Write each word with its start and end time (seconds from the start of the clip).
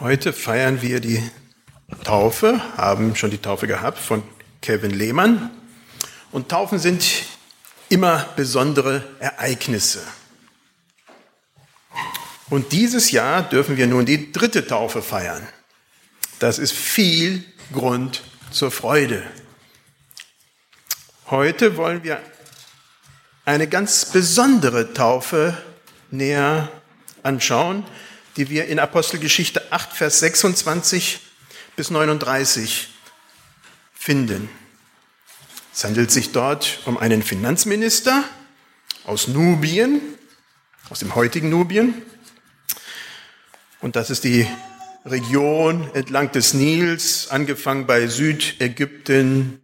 Heute 0.00 0.34
feiern 0.34 0.82
wir 0.82 1.00
die 1.00 1.22
Taufe, 2.04 2.60
haben 2.76 3.16
schon 3.16 3.30
die 3.30 3.38
Taufe 3.38 3.66
gehabt 3.66 3.96
von 3.96 4.22
Kevin 4.60 4.90
Lehmann. 4.90 5.50
Und 6.32 6.50
Taufen 6.50 6.78
sind 6.78 7.02
immer 7.88 8.28
besondere 8.36 9.02
Ereignisse. 9.20 10.02
Und 12.50 12.72
dieses 12.72 13.10
Jahr 13.10 13.42
dürfen 13.42 13.78
wir 13.78 13.86
nun 13.86 14.04
die 14.04 14.32
dritte 14.32 14.66
Taufe 14.66 15.00
feiern. 15.00 15.48
Das 16.40 16.58
ist 16.58 16.74
viel 16.74 17.42
Grund 17.72 18.22
zur 18.50 18.70
Freude. 18.70 19.22
Heute 21.30 21.78
wollen 21.78 22.04
wir 22.04 22.20
eine 23.46 23.66
ganz 23.66 24.04
besondere 24.04 24.92
Taufe 24.92 25.56
näher 26.10 26.70
anschauen, 27.22 27.86
die 28.36 28.50
wir 28.50 28.66
in 28.66 28.78
Apostelgeschichte 28.78 29.72
8, 29.72 29.92
Vers 29.92 30.20
26 30.20 31.20
bis 31.74 31.90
39 31.90 32.88
finden. 33.94 34.48
Es 35.72 35.84
handelt 35.84 36.10
sich 36.10 36.32
dort 36.32 36.80
um 36.84 36.96
einen 36.96 37.22
Finanzminister 37.22 38.24
aus 39.04 39.28
Nubien, 39.28 40.00
aus 40.90 41.00
dem 41.00 41.14
heutigen 41.14 41.50
Nubien. 41.50 42.02
Und 43.80 43.96
das 43.96 44.10
ist 44.10 44.24
die 44.24 44.46
Region 45.04 45.90
entlang 45.94 46.32
des 46.32 46.54
Nils, 46.54 47.28
angefangen 47.28 47.86
bei 47.86 48.06
Südägypten, 48.06 49.60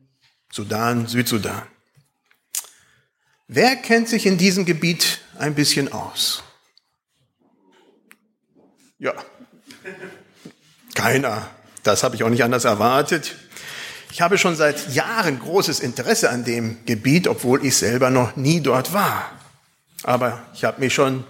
Sudan, 0.50 1.06
Südsudan. 1.06 1.62
Wer 3.48 3.76
kennt 3.76 4.08
sich 4.08 4.26
in 4.26 4.38
diesem 4.38 4.64
Gebiet 4.64 5.20
ein 5.38 5.54
bisschen 5.54 5.92
aus? 5.92 6.42
Ja, 9.02 9.14
keiner. 10.94 11.50
Das 11.82 12.04
habe 12.04 12.14
ich 12.14 12.22
auch 12.22 12.28
nicht 12.28 12.44
anders 12.44 12.64
erwartet. 12.64 13.34
Ich 14.12 14.20
habe 14.20 14.38
schon 14.38 14.54
seit 14.54 14.94
Jahren 14.94 15.40
großes 15.40 15.80
Interesse 15.80 16.30
an 16.30 16.44
dem 16.44 16.84
Gebiet, 16.86 17.26
obwohl 17.26 17.66
ich 17.66 17.76
selber 17.76 18.10
noch 18.10 18.36
nie 18.36 18.60
dort 18.60 18.92
war. 18.92 19.32
Aber 20.04 20.46
ich 20.54 20.62
habe 20.62 20.78
mich 20.78 20.94
schon 20.94 21.24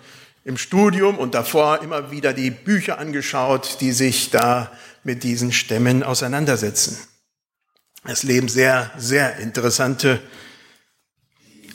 im 0.45 0.59
Studium 0.59 1.17
und 1.17 1.33
davor 1.35 1.81
immer 1.83 2.11
wieder 2.11 2.35
die 2.35 2.51
Bücher 2.51 2.99
angeschaut, 2.99 3.79
die 3.81 3.93
sich 3.93 4.29
da 4.29 4.71
mit 5.03 5.23
diesen 5.23 5.51
Stämmen 5.51 6.03
auseinandersetzen. 6.03 6.99
Es 8.05 8.23
leben 8.23 8.49
sehr, 8.49 8.91
sehr 8.99 9.37
interessante 9.37 10.21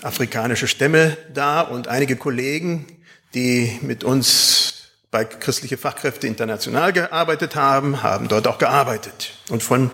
afrikanische 0.03 0.67
Stämme 0.67 1.17
da 1.33 1.61
und 1.61 1.87
einige 1.87 2.17
Kollegen, 2.17 2.85
die 3.33 3.79
mit 3.81 4.03
uns 4.03 4.56
bei 5.17 5.25
Christliche 5.25 5.77
Fachkräfte 5.77 6.27
international 6.27 6.93
gearbeitet 6.93 7.55
haben, 7.55 8.03
haben 8.03 8.27
dort 8.27 8.45
auch 8.45 8.59
gearbeitet 8.59 9.33
und 9.49 9.63
von 9.63 9.89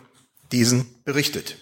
diesen 0.51 1.01
berichtet. 1.05 1.55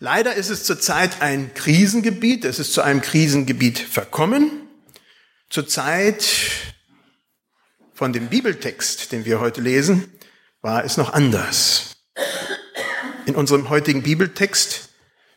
Leider 0.00 0.34
ist 0.34 0.50
es 0.50 0.64
zurzeit 0.64 1.22
ein 1.22 1.54
Krisengebiet, 1.54 2.44
es 2.44 2.58
ist 2.58 2.72
zu 2.72 2.82
einem 2.82 3.02
Krisengebiet 3.02 3.78
verkommen. 3.78 4.50
Zurzeit 5.48 6.26
von 7.92 8.12
dem 8.12 8.26
Bibeltext, 8.26 9.12
den 9.12 9.24
wir 9.24 9.38
heute 9.38 9.60
lesen, 9.60 10.12
war 10.60 10.84
es 10.84 10.96
noch 10.96 11.12
anders. 11.12 11.98
In 13.26 13.36
unserem 13.36 13.68
heutigen 13.68 14.02
Bibeltext 14.02 14.88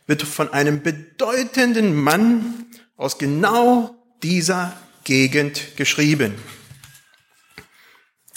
wird 0.08 0.22
von 0.22 0.52
einem 0.52 0.82
bedeutenden 0.82 1.94
Mann 1.94 2.66
aus 2.96 3.18
genau 3.18 3.94
dieser 4.20 4.76
Gegend 5.04 5.76
geschrieben 5.76 6.34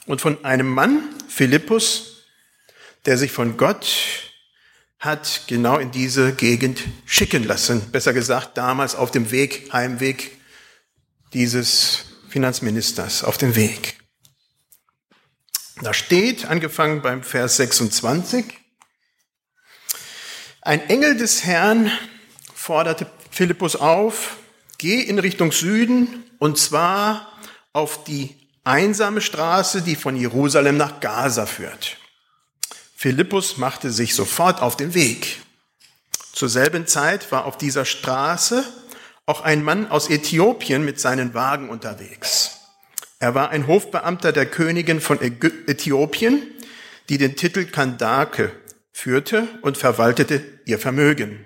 und 0.05 0.21
von 0.21 0.44
einem 0.45 0.67
Mann, 0.67 1.09
Philippus, 1.27 2.25
der 3.05 3.17
sich 3.17 3.31
von 3.31 3.58
Gott 3.58 3.87
hat 4.99 5.45
genau 5.48 5.77
in 5.77 5.92
diese 5.92 6.33
Gegend 6.33 6.80
schicken 7.05 7.43
lassen. 7.43 7.92
Besser 7.92 8.14
gesagt, 8.14 8.58
damals 8.58 8.93
auf 8.93 9.09
dem 9.09 9.31
Weg, 9.31 9.73
Heimweg 9.73 10.37
dieses 11.33 12.05
Finanzministers, 12.30 13.23
auf 13.23 13.37
dem 13.37 13.55
Weg. 13.55 13.98
Da 15.81 15.93
steht, 15.93 16.45
angefangen 16.45 17.02
beim 17.02 17.23
Vers 17.23 17.58
26, 17.58 18.45
ein 20.61 20.87
Engel 20.89 21.17
des 21.17 21.43
Herrn 21.43 21.92
forderte 22.53 23.09
Philippus 23.31 23.76
auf, 23.76 24.37
geh 24.77 25.02
in 25.02 25.17
Richtung 25.17 25.52
Süden 25.52 26.23
und 26.37 26.59
zwar 26.59 27.39
auf 27.73 28.03
die 28.03 28.40
einsame 28.64 29.22
Straße, 29.22 29.82
die 29.82 29.95
von 29.95 30.16
Jerusalem 30.16 30.77
nach 30.77 30.99
Gaza 30.99 31.45
führt. 31.45 31.98
Philippus 32.95 33.58
machte 33.58 33.92
sich 33.92 34.14
sofort 34.14 34.61
auf 34.61 34.77
den 34.77 34.94
Weg. 34.94 35.42
Zur 36.33 36.49
selben 36.49 36.88
Zeit 36.88 37.32
war 37.32 37.45
auf 37.45 37.58
dieser 37.58 37.86
Straße 37.86 38.64
auch 39.26 39.42
ein 39.42 39.64
Mann 39.64 39.89
aus 39.89 40.10
Äthiopien 40.10 40.86
mit 40.86 41.00
seinen 41.00 41.33
Wagen 41.33 41.70
unterwegs. 41.70 42.60
Er 43.20 43.36
war 43.36 43.50
ein 43.50 43.67
Hofbeamter 43.67 44.32
der 44.32 44.45
Königin 44.45 45.02
von 45.02 45.20
Äthiopien, 45.21 46.42
die 47.10 47.17
den 47.17 47.36
Titel 47.36 47.66
Kandake 47.66 48.52
führte 48.92 49.48
und 49.61 49.77
verwaltete 49.77 50.44
ihr 50.66 50.80
Vermögen. 50.80 51.44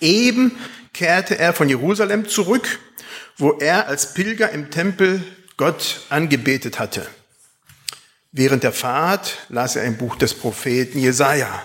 Eben 0.00 0.52
kehrte 0.92 1.38
er 1.38 1.52
von 1.52 1.68
Jerusalem 1.68 2.28
zurück 2.28 2.78
wo 3.38 3.52
er 3.52 3.88
als 3.88 4.14
Pilger 4.14 4.50
im 4.50 4.70
Tempel 4.70 5.22
Gott 5.56 6.02
angebetet 6.08 6.78
hatte. 6.78 7.06
Während 8.32 8.62
der 8.62 8.72
Fahrt 8.72 9.38
las 9.48 9.76
er 9.76 9.82
ein 9.82 9.96
Buch 9.96 10.16
des 10.16 10.34
Propheten 10.34 10.98
Jesaja. 10.98 11.62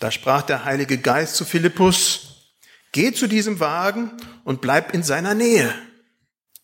Da 0.00 0.10
sprach 0.10 0.42
der 0.42 0.64
Heilige 0.64 0.98
Geist 0.98 1.36
zu 1.36 1.44
Philippus, 1.44 2.50
geh 2.92 3.12
zu 3.12 3.26
diesem 3.26 3.60
Wagen 3.60 4.10
und 4.44 4.60
bleib 4.60 4.94
in 4.94 5.02
seiner 5.02 5.34
Nähe. 5.34 5.72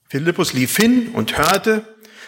Philippus 0.09 0.53
lief 0.53 0.77
hin 0.77 1.09
und 1.12 1.39
hörte, 1.39 1.87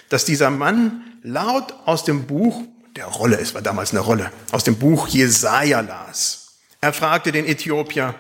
dass 0.09 0.25
dieser 0.25 0.51
Mann 0.51 1.19
laut 1.23 1.75
aus 1.85 2.05
dem 2.05 2.27
Buch, 2.27 2.63
der 2.97 3.07
Rolle, 3.07 3.39
es 3.39 3.55
war 3.55 3.63
damals 3.63 3.91
eine 3.91 4.01
Rolle, 4.01 4.31
aus 4.53 4.65
dem 4.65 4.79
Buch 4.79 5.09
Jesaja 5.09 5.81
las. 5.81 6.61
Er 6.81 6.93
fragte 6.93 7.33
den 7.33 7.45
Äthiopier, 7.45 8.15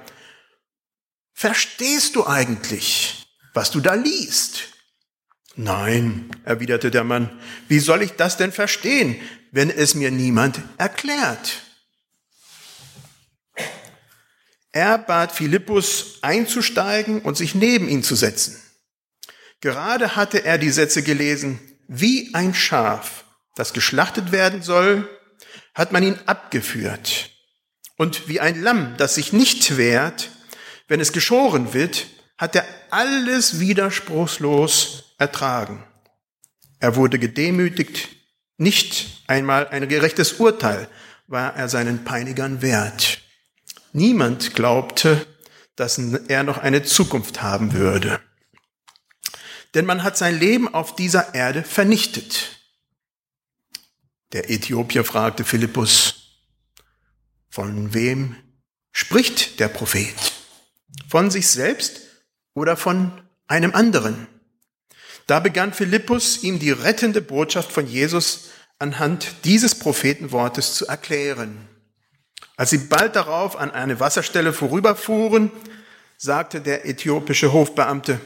verstehst 1.33 2.17
du 2.17 2.27
eigentlich, 2.27 3.24
was 3.55 3.71
du 3.71 3.81
da 3.81 3.95
liest. 3.95 4.65
Nein, 5.57 6.31
erwiderte 6.45 6.91
der 6.91 7.05
Mann, 7.05 7.31
wie 7.69 7.79
soll 7.79 8.03
ich 8.03 8.13
das 8.13 8.37
denn 8.37 8.53
verstehen, 8.53 9.17
wenn 9.53 9.71
es 9.71 9.95
mir 9.95 10.11
niemand 10.11 10.61
erklärt? 10.79 11.63
Er 14.73 14.99
bat 14.99 15.31
Philippus 15.31 16.19
einzusteigen 16.23 17.23
und 17.23 17.37
sich 17.37 17.55
neben 17.55 17.89
ihn 17.89 18.03
zu 18.03 18.17
setzen. 18.17 18.61
Gerade 19.61 20.17
hatte 20.17 20.45
er 20.45 20.59
die 20.59 20.73
Sätze 20.73 21.05
gelesen, 21.05 21.61
wie 21.87 22.35
ein 22.35 22.53
Schaf, 22.53 23.25
das 23.55 23.73
geschlachtet 23.73 24.33
werden 24.33 24.63
soll, 24.63 25.09
hat 25.75 25.93
man 25.93 26.03
ihn 26.03 26.19
abgeführt. 26.27 27.31
Und 27.97 28.29
wie 28.29 28.41
ein 28.41 28.61
Lamm, 28.61 28.97
das 28.97 29.15
sich 29.15 29.33
nicht 29.33 29.77
wehrt, 29.77 30.31
wenn 30.89 30.99
es 30.99 31.13
geschoren 31.13 31.73
wird, 31.73 32.09
hat 32.37 32.57
er 32.57 32.67
alles 32.91 33.61
widerspruchslos 33.61 35.15
ertragen. 35.19 35.85
Er 36.81 36.97
wurde 36.97 37.19
gedemütigt, 37.19 38.09
nicht 38.57 39.23
einmal 39.27 39.69
ein 39.69 39.89
gerechtes 39.89 40.35
Urteil 40.35 40.89
war 41.27 41.55
er 41.57 41.69
seinen 41.69 42.05
Peinigern 42.05 42.63
wert. 42.63 43.21
Niemand 43.93 44.55
glaubte, 44.55 45.27
dass 45.77 45.99
er 45.99 46.43
noch 46.43 46.59
eine 46.59 46.83
Zukunft 46.83 47.43
haben 47.43 47.73
würde. 47.73 48.21
Denn 49.75 49.87
man 49.87 50.03
hat 50.03 50.17
sein 50.17 50.39
Leben 50.39 50.73
auf 50.73 50.95
dieser 50.95 51.35
Erde 51.35 51.63
vernichtet. 51.63 52.61
Der 54.33 54.51
Äthiopier 54.51 55.05
fragte 55.05 55.45
Philippus, 55.45 56.15
von 57.49 57.95
wem 57.95 58.37
spricht 58.93 59.61
der 59.61 59.69
Prophet? 59.69 60.15
Von 61.09 61.31
sich 61.31 61.49
selbst 61.49 62.04
oder 62.55 62.77
von 62.77 63.13
einem 63.47 63.75
anderen. 63.75 64.27
Da 65.27 65.41
begann 65.41 65.73
Philippus 65.73 66.43
ihm 66.43 66.59
die 66.59 66.71
rettende 66.71 67.21
Botschaft 67.21 67.73
von 67.73 67.87
Jesus 67.87 68.51
anhand 68.79 69.45
dieses 69.45 69.75
Prophetenwortes 69.75 70.75
zu 70.75 70.87
erklären. 70.87 71.69
Als 72.57 72.71
sie 72.71 72.79
bald 72.79 73.17
darauf 73.17 73.57
an 73.57 73.71
eine 73.71 74.01
Wasserstelle 74.01 74.53
vorüberfuhren, 74.53 75.51
sagte 76.17 76.61
der 76.61 76.87
äthiopische 76.87 77.53
Hofbeamte, 77.53 78.21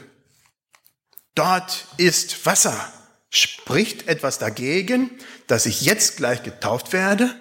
dort 1.35 1.85
ist 1.97 2.45
Wasser. 2.45 2.93
Spricht 3.31 4.07
etwas 4.07 4.39
dagegen, 4.39 5.11
dass 5.47 5.65
ich 5.65 5.81
jetzt 5.81 6.17
gleich 6.17 6.43
getauft 6.43 6.93
werde? 6.93 7.33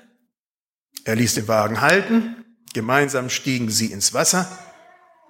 Er 1.05 1.17
ließ 1.17 1.35
den 1.35 1.49
Wagen 1.49 1.81
halten, 1.81 2.45
gemeinsam 2.75 3.31
stiegen 3.31 3.71
sie 3.71 3.87
ins 3.87 4.13
Wasser 4.13 4.47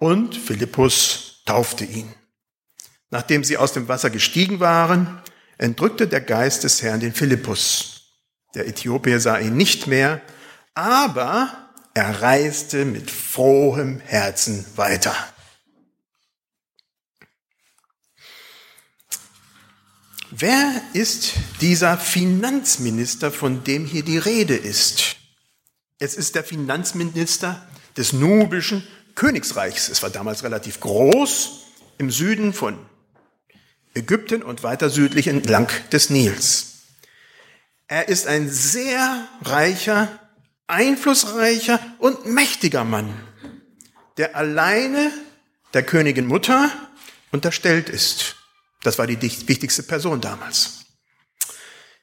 und 0.00 0.36
Philippus 0.36 1.27
taufte 1.48 1.86
ihn. 1.86 2.12
Nachdem 3.10 3.42
sie 3.42 3.56
aus 3.56 3.72
dem 3.72 3.88
Wasser 3.88 4.10
gestiegen 4.10 4.60
waren, 4.60 5.22
entrückte 5.56 6.06
der 6.06 6.20
Geist 6.20 6.62
des 6.64 6.82
Herrn 6.82 7.00
den 7.00 7.14
Philippus. 7.14 8.02
Der 8.54 8.68
Äthiopier 8.68 9.18
sah 9.18 9.38
ihn 9.38 9.56
nicht 9.56 9.86
mehr, 9.86 10.20
aber 10.74 11.70
er 11.94 12.20
reiste 12.20 12.84
mit 12.84 13.10
frohem 13.10 13.98
Herzen 14.00 14.66
weiter. 14.76 15.14
Wer 20.30 20.82
ist 20.92 21.32
dieser 21.62 21.96
Finanzminister, 21.96 23.32
von 23.32 23.64
dem 23.64 23.86
hier 23.86 24.04
die 24.04 24.18
Rede 24.18 24.54
ist? 24.54 25.16
Es 25.98 26.14
ist 26.14 26.34
der 26.34 26.44
Finanzminister 26.44 27.66
des 27.96 28.12
nubischen 28.12 28.86
Königsreichs. 29.18 29.88
Es 29.88 30.00
war 30.04 30.10
damals 30.10 30.44
relativ 30.44 30.78
groß 30.78 31.64
im 31.98 32.08
Süden 32.08 32.52
von 32.52 32.78
Ägypten 33.92 34.44
und 34.44 34.62
weiter 34.62 34.90
südlich 34.90 35.26
entlang 35.26 35.68
des 35.90 36.08
Nils. 36.08 36.84
Er 37.88 38.08
ist 38.08 38.28
ein 38.28 38.48
sehr 38.48 39.26
reicher, 39.42 40.08
einflussreicher 40.68 41.80
und 41.98 42.26
mächtiger 42.26 42.84
Mann, 42.84 43.12
der 44.18 44.36
alleine 44.36 45.10
der 45.74 45.82
Königin 45.82 46.26
Mutter 46.26 46.70
unterstellt 47.32 47.88
ist. 47.88 48.36
Das 48.84 49.00
war 49.00 49.08
die 49.08 49.20
wichtigste 49.20 49.82
Person 49.82 50.20
damals. 50.20 50.84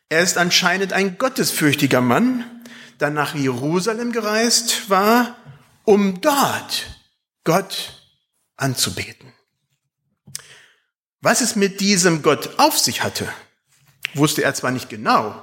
Er 0.10 0.20
ist 0.20 0.38
anscheinend 0.38 0.92
ein 0.92 1.18
gottesfürchtiger 1.18 2.02
Mann, 2.02 2.44
der 3.00 3.10
nach 3.10 3.36
Jerusalem 3.36 4.12
gereist 4.12 4.90
war, 4.90 5.38
um 5.86 6.20
dort 6.20 6.95
Gott 7.46 7.94
anzubeten. 8.58 9.32
Was 11.22 11.42
es 11.42 11.56
mit 11.56 11.80
diesem 11.80 12.22
Gott 12.22 12.60
auf 12.60 12.78
sich 12.78 13.04
hatte, 13.04 13.28
wusste 14.16 14.44
er 14.44 14.54
zwar 14.54 14.72
nicht 14.72 14.90
genau, 14.90 15.42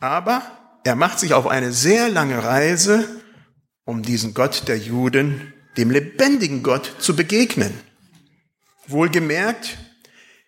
aber 0.00 0.42
er 0.84 0.94
macht 0.94 1.18
sich 1.18 1.34
auf 1.34 1.46
eine 1.46 1.72
sehr 1.72 2.08
lange 2.08 2.42
Reise, 2.42 3.06
um 3.84 4.02
diesen 4.02 4.32
Gott 4.32 4.68
der 4.68 4.78
Juden, 4.78 5.52
dem 5.76 5.90
lebendigen 5.90 6.62
Gott, 6.62 6.94
zu 7.00 7.16
begegnen. 7.16 7.72
Wohlgemerkt, 8.86 9.76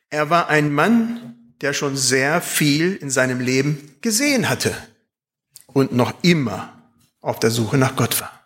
er 0.09 0.31
war 0.31 0.49
ein 0.49 0.73
Mann, 0.73 1.55
der 1.61 1.73
schon 1.73 1.97
sehr 1.97 2.41
viel 2.41 2.95
in 2.95 3.11
seinem 3.11 3.41
Leben 3.41 3.97
gesehen 4.01 4.49
hatte 4.49 4.75
und 5.67 5.93
noch 5.93 6.15
immer 6.23 6.81
auf 7.21 7.39
der 7.39 7.51
Suche 7.51 7.77
nach 7.77 7.97
Gott 7.97 8.21
war. 8.21 8.40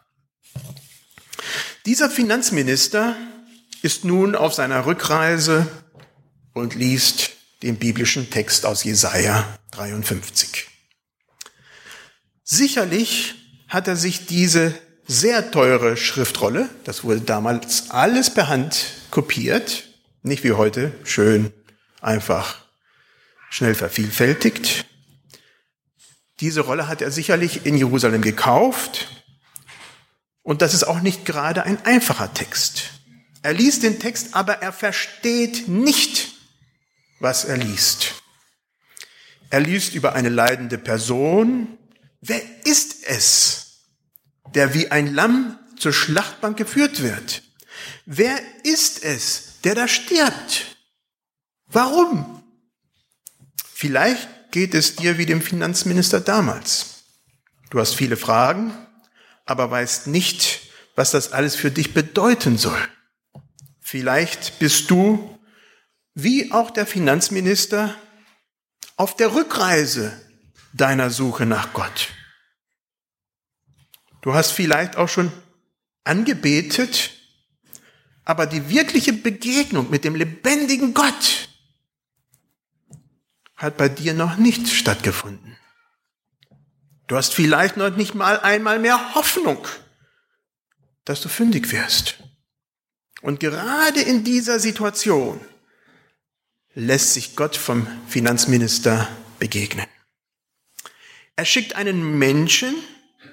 Dieser 1.87 2.09
Finanzminister 2.09 3.15
ist 3.83 4.07
nun 4.07 4.35
auf 4.37 4.55
seiner 4.55 4.87
Rückreise 4.87 5.67
und 6.55 6.75
liest 6.75 7.33
den 7.63 7.77
biblischen 7.77 8.31
Text 8.31 8.65
aus 8.65 8.85
Jesaja 8.85 9.59
53. 9.73 10.67
Sicherlich 12.43 13.35
hat 13.69 13.87
er 13.87 13.97
sich 13.97 14.25
diese 14.25 14.75
sehr 15.07 15.51
teure 15.51 15.99
Schriftrolle, 15.99 16.71
das 16.85 17.05
wurde 17.05 17.21
damals 17.21 17.91
alles 17.91 18.33
per 18.33 18.49
Hand 18.49 18.87
kopiert, 19.11 19.85
nicht 20.23 20.43
wie 20.43 20.53
heute 20.53 20.91
schön 21.05 21.53
einfach 22.01 22.65
schnell 23.51 23.75
vervielfältigt. 23.75 24.87
Diese 26.41 26.63
Rolle 26.63 26.89
hat 26.89 27.03
er 27.03 27.11
sicherlich 27.11 27.67
in 27.67 27.77
Jerusalem 27.77 28.23
gekauft. 28.23 29.14
Und 30.45 30.61
das 30.63 30.75
ist 30.75 30.85
auch 30.85 31.01
nicht 31.01 31.25
gerade 31.25 31.65
ein 31.65 31.85
einfacher 31.87 32.33
Text. 32.33 32.91
Er 33.43 33.55
liest 33.55 33.83
den 33.83 33.99
Text, 33.99 34.35
aber 34.35 34.63
er 34.63 34.73
versteht 34.73 35.69
nicht, 35.69 36.35
was 37.19 37.45
er 37.45 37.57
liest. 37.57 38.15
Er 39.51 39.61
liest 39.61 39.95
über 39.95 40.13
eine 40.15 40.29
leidende 40.29 40.79
Person. 40.79 41.79
Wer 42.21 42.43
ist 42.67 43.05
es, 43.05 43.85
der 44.55 44.75
wie 44.75 44.91
ein 44.91 45.15
Lamm 45.15 45.59
zur 45.79 45.93
Schlachtbank 45.93 46.57
geführt 46.59 47.03
wird? 47.03 47.43
Wer 48.05 48.39
ist 48.65 49.03
es, 49.03 49.61
der 49.65 49.75
da 49.75 49.89
stirbt? 49.89 50.77
Warum? 51.67 52.43
Vielleicht 53.73 54.29
geht 54.53 54.75
es 54.75 54.97
dir 54.97 55.17
wie 55.17 55.27
dem 55.27 55.41
Finanzminister 55.41 56.21
damals. 56.21 57.05
Du 57.71 57.81
hast 57.81 57.95
viele 57.95 58.19
Fragen, 58.19 58.84
aber 59.45 59.71
weißt 59.71 60.07
nicht, 60.07 60.61
was 60.95 61.11
das 61.11 61.33
alles 61.33 61.57
für 61.57 61.71
dich 61.71 61.95
bedeuten 61.95 62.57
soll. 62.59 62.79
Vielleicht 63.81 64.59
bist 64.59 64.91
du, 64.91 65.39
wie 66.15 66.53
auch 66.53 66.71
der 66.71 66.87
Finanzminister, 66.87 67.95
auf 68.97 69.17
der 69.17 69.35
Rückreise 69.35 70.13
deiner 70.73 71.11
Suche 71.11 71.47
nach 71.47 71.73
Gott. 71.73 72.11
Du 74.23 74.35
hast 74.35 74.53
vielleicht 74.53 74.97
auch 74.97 75.09
schon 75.09 75.33
angebetet, 76.05 77.11
aber 78.25 78.47
die 78.47 78.71
wirkliche 78.71 79.13
Begegnung 79.13 79.91
mit 79.91 80.05
dem 80.05 80.15
lebendigen 80.15 80.95
Gott 80.95 81.49
hat 83.57 83.77
bei 83.77 83.89
dir 83.89 84.15
noch 84.15 84.37
nicht 84.37 84.69
stattgefunden. 84.69 85.57
Du 87.07 87.17
hast 87.17 87.35
vielleicht 87.35 87.77
noch 87.77 87.95
nicht 87.97 88.15
mal 88.15 88.41
einmal 88.41 88.79
mehr 88.79 89.15
Hoffnung, 89.15 89.67
dass 91.05 91.21
du 91.21 91.29
fündig 91.29 91.71
wirst. 91.71 92.17
Und 93.21 93.41
gerade 93.41 94.01
in 94.01 94.25
dieser 94.25 94.59
Situation 94.59 95.41
lässt 96.75 97.15
sich 97.15 97.37
Gott 97.37 97.57
vom 97.57 97.87
Finanzminister 98.09 99.09
begegnen. 99.39 99.87
Er 101.37 101.45
schickt 101.45 101.77
einen 101.77 102.19
Menschen, 102.19 102.75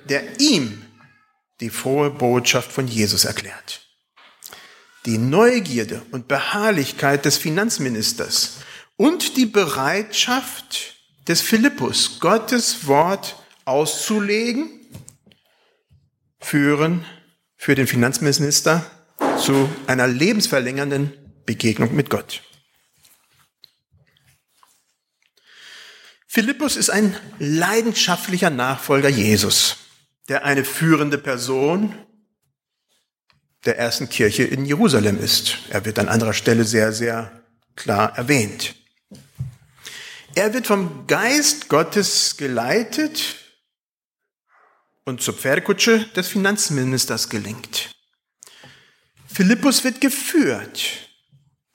der 0.10 0.40
ihm 0.40 0.86
die 1.60 1.70
frohe 1.70 2.10
Botschaft 2.10 2.72
von 2.72 2.88
Jesus 2.88 3.26
erklärt. 3.26 3.82
Die 5.06 5.18
Neugierde 5.18 6.02
und 6.12 6.28
Beharrlichkeit 6.28 7.26
des 7.26 7.38
Finanzministers 7.38 8.58
und 8.98 9.38
die 9.38 9.46
Bereitschaft 9.46 10.96
des 11.28 11.42
Philippus, 11.42 12.20
Gottes 12.20 12.88
Wort 12.88 13.41
auszulegen, 13.66 14.70
führen 16.40 17.06
für 17.58 17.76
den 17.76 17.88
Finanzminister 17.88 18.90
zu 19.40 19.70
einer 19.88 20.08
lebensverlängernden 20.08 21.14
Begegnung 21.46 21.96
mit 21.96 22.10
Gott. 22.10 22.42
Philippus 26.28 26.78
ist 26.78 26.90
ein 26.90 27.16
leidenschaftlicher 27.40 28.50
Nachfolger 28.50 29.10
Jesus, 29.10 29.78
der 30.30 30.46
eine 30.46 30.64
führende 30.64 31.18
Person 31.18 31.94
der 33.66 33.78
ersten 33.78 34.10
Kirche 34.10 34.44
in 34.44 34.66
Jerusalem 34.66 35.20
ist. 35.20 35.58
Er 35.70 35.86
wird 35.86 36.00
an 36.00 36.08
anderer 36.08 36.34
Stelle 36.34 36.64
sehr, 36.64 36.94
sehr 36.94 37.44
klar 37.76 38.18
erwähnt. 38.18 38.76
Er 40.34 40.54
wird 40.54 40.68
vom 40.68 41.06
Geist 41.08 41.68
Gottes 41.68 42.38
geleitet 42.38 43.41
und 45.06 45.22
zur 45.22 45.34
Pferdekutsche 45.34 46.06
des 46.16 46.28
Finanzministers 46.28 47.30
gelingt. 47.30 47.92
Philippus 49.28 49.84
wird 49.84 50.02
geführt, 50.02 51.10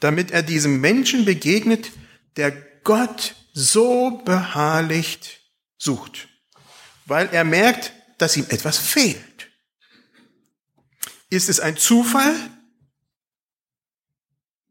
damit 0.00 0.30
er 0.30 0.42
diesem 0.42 0.80
Menschen 0.80 1.24
begegnet, 1.24 1.90
der 2.36 2.52
Gott 2.82 3.34
so 3.52 4.22
beharrlich 4.24 5.40
sucht, 5.78 6.28
weil 7.06 7.28
er 7.32 7.44
merkt, 7.44 7.92
dass 8.18 8.36
ihm 8.36 8.46
etwas 8.48 8.78
fehlt. 8.78 9.50
Ist 11.30 11.48
es 11.48 11.60
ein 11.60 11.76
Zufall, 11.76 12.34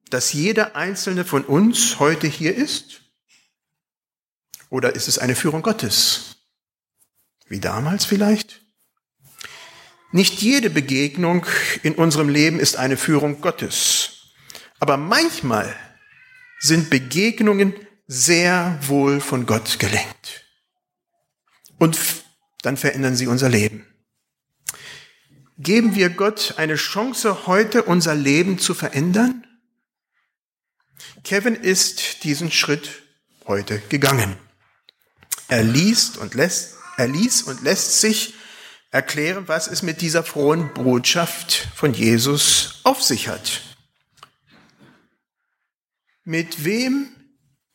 dass 0.10 0.34
jeder 0.34 0.76
einzelne 0.76 1.26
von 1.26 1.44
uns 1.44 2.00
heute 2.00 2.28
hier 2.28 2.56
ist? 2.56 3.02
Oder 4.70 4.96
ist 4.96 5.08
es 5.08 5.18
eine 5.18 5.36
Führung 5.36 5.62
Gottes? 5.62 6.35
Wie 7.48 7.60
damals 7.60 8.06
vielleicht? 8.06 8.62
Nicht 10.12 10.42
jede 10.42 10.70
Begegnung 10.70 11.46
in 11.84 11.96
unserem 11.96 12.30
Leben 12.30 12.60
ist 12.60 12.78
eine 12.78 12.98
Führung 12.98 13.42
Gottes. 13.42 14.32
Aber 14.80 14.98
manchmal 14.98 15.76
sind 16.60 16.90
Begegnungen 16.90 17.74
sehr 18.08 18.80
wohl 18.82 19.20
von 19.20 19.46
Gott 19.46 19.80
gelenkt. 19.80 20.46
Und 21.78 22.00
dann 22.62 22.78
verändern 22.78 23.16
sie 23.16 23.28
unser 23.28 23.50
Leben. 23.50 23.86
Geben 25.58 25.96
wir 25.96 26.10
Gott 26.10 26.56
eine 26.58 26.76
Chance, 26.76 27.48
heute 27.48 27.84
unser 27.84 28.16
Leben 28.16 28.60
zu 28.60 28.74
verändern? 28.74 29.46
Kevin 31.24 31.56
ist 31.56 32.24
diesen 32.24 32.52
Schritt 32.52 33.04
heute 33.48 33.80
gegangen. 33.90 34.38
Er 35.48 35.64
liest 35.64 36.18
und 36.18 36.34
lässt, 36.34 36.75
er 36.98 37.08
ließ 37.08 37.44
und 37.44 37.62
lässt 37.62 38.00
sich 38.00 38.36
erklären, 38.92 39.48
was 39.48 39.68
es 39.68 39.82
mit 39.82 40.02
dieser 40.02 40.24
frohen 40.24 40.74
Botschaft 40.74 41.68
von 41.76 41.94
Jesus 41.94 42.80
auf 42.84 43.02
sich 43.02 43.28
hat. 43.28 43.62
Mit 46.24 46.64
wem 46.64 47.14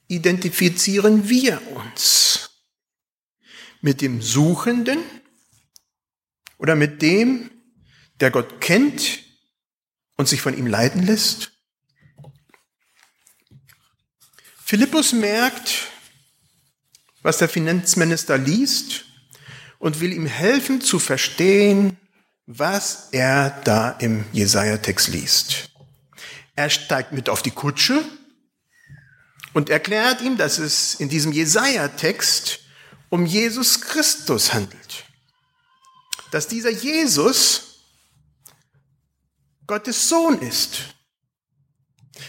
identifizieren 0.09 1.29
wir 1.29 1.61
uns? 1.77 2.51
Mit 3.83 4.01
dem 4.01 4.23
Suchenden 4.23 4.99
oder 6.59 6.75
mit 6.75 7.03
dem, 7.03 7.51
der 8.21 8.31
Gott 8.31 8.61
kennt 8.61 9.21
und 10.17 10.29
sich 10.29 10.41
von 10.41 10.57
ihm 10.57 10.67
leiten 10.67 11.05
lässt? 11.05 11.53
Philippus 14.65 15.13
merkt, 15.13 15.89
was 17.23 17.39
der 17.39 17.49
Finanzminister 17.49 18.39
liest 18.39 19.05
und 19.81 20.01
will 20.01 20.13
ihm 20.13 20.27
helfen 20.27 20.81
zu 20.81 21.01
verstehen, 21.01 21.97
was 22.47 23.09
er 23.11 23.51
da 23.65 23.91
im 23.91 24.25
Jesaja-Text 24.33 25.09
liest. 25.09 25.71
Er 26.55 26.71
steigt 26.71 27.13
mit 27.13 27.29
auf 27.29 27.43
die 27.43 27.51
Kutsche 27.51 28.05
und 29.55 29.71
erklärt 29.71 30.21
ihm, 30.21 30.37
dass 30.37 30.59
es 30.59 30.95
in 30.95 31.09
diesem 31.09 31.33
Jesaja-Text 31.33 32.61
um 33.09 33.27
Jesus 33.27 33.81
Christus 33.81 34.53
handelt. 34.53 35.05
Dass 36.31 36.47
dieser 36.47 36.71
Jesus 36.71 37.81
Gottes 39.67 40.09
Sohn 40.09 40.41
ist. 40.43 40.95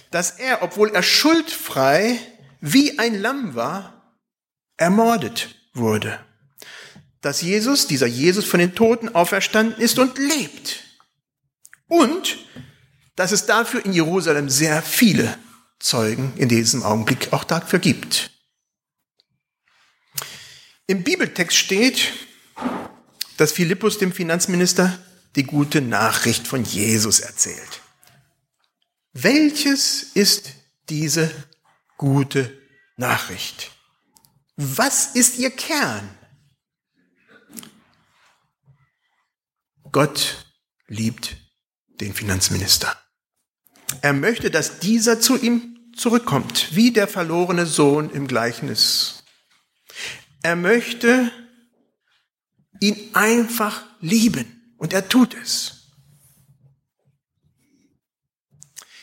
Dass 0.09 0.31
er, 0.31 0.63
obwohl 0.63 0.91
er 0.91 1.03
schuldfrei 1.03 2.17
wie 2.61 2.97
ein 2.97 3.19
Lamm 3.19 3.55
war, 3.55 4.15
ermordet 4.77 5.55
wurde. 5.73 6.17
Dass 7.21 7.41
Jesus, 7.41 7.87
dieser 7.87 8.07
Jesus 8.07 8.45
von 8.45 8.59
den 8.59 8.75
Toten 8.75 9.09
auferstanden 9.09 9.79
ist 9.81 9.99
und 9.99 10.17
lebt. 10.17 10.83
Und 11.87 12.37
dass 13.15 13.31
es 13.31 13.45
dafür 13.45 13.85
in 13.85 13.93
Jerusalem 13.93 14.49
sehr 14.49 14.81
viele 14.81 15.37
Zeugen 15.79 16.33
in 16.37 16.49
diesem 16.49 16.83
Augenblick 16.83 17.33
auch 17.33 17.43
dafür 17.43 17.79
gibt. 17.79 18.31
Im 20.87 21.03
Bibeltext 21.03 21.57
steht, 21.57 22.11
dass 23.37 23.51
Philippus 23.51 23.97
dem 23.97 24.11
Finanzminister 24.11 24.99
die 25.35 25.43
gute 25.43 25.81
Nachricht 25.81 26.47
von 26.47 26.63
Jesus 26.63 27.19
erzählt. 27.19 27.81
Welches 29.13 30.03
ist 30.13 30.51
diese 30.89 31.31
gute 31.97 32.57
Nachricht? 32.97 33.71
Was 34.57 35.15
ist 35.15 35.37
ihr 35.37 35.51
Kern? 35.51 36.09
Gott 39.91 40.45
liebt 40.87 41.35
den 41.99 42.13
Finanzminister. 42.13 42.97
Er 44.01 44.13
möchte, 44.13 44.49
dass 44.49 44.79
dieser 44.79 45.19
zu 45.19 45.37
ihm 45.37 45.91
zurückkommt, 45.95 46.75
wie 46.75 46.91
der 46.91 47.07
verlorene 47.07 47.65
Sohn 47.65 48.09
im 48.09 48.27
Gleichnis. 48.27 49.23
Er 50.41 50.55
möchte 50.55 51.31
ihn 52.79 52.97
einfach 53.13 53.85
lieben 53.99 54.73
und 54.77 54.93
er 54.93 55.07
tut 55.09 55.35
es. 55.35 55.81